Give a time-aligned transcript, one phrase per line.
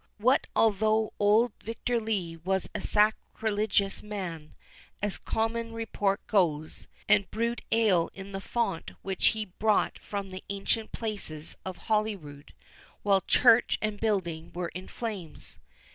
[0.17, 4.55] What although old Victor Lee was a sacrilegious man,
[4.99, 10.43] as common report goes, and brewed ale in the font which he brought from the
[10.49, 12.51] ancient palace of Holyrood,
[13.03, 15.59] while church and building were in flames?